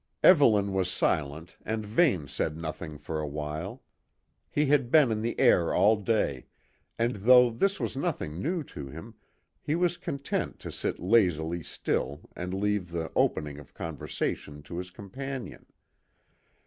Evelyn 0.23 0.73
was 0.73 0.89
silent 0.89 1.57
and 1.63 1.85
Vane 1.85 2.27
said 2.27 2.57
nothing 2.57 2.97
for 2.97 3.19
a 3.19 3.27
while. 3.27 3.83
He 4.49 4.65
had 4.65 4.89
been 4.89 5.11
in 5.11 5.21
the 5.21 5.39
air 5.39 5.75
all 5.75 5.95
day, 5.95 6.47
and 6.97 7.17
though 7.17 7.51
this 7.51 7.79
was 7.79 7.95
nothing 7.95 8.41
new 8.41 8.63
to 8.63 8.87
him, 8.87 9.13
he 9.61 9.75
was 9.75 9.97
content 9.97 10.57
to 10.61 10.71
sit 10.71 10.99
lazily 10.99 11.61
still 11.61 12.21
and 12.35 12.51
leave 12.51 12.89
the 12.89 13.11
opening 13.15 13.59
of 13.59 13.75
conversation 13.75 14.63
to 14.63 14.79
his 14.79 14.89
companion. 14.89 15.67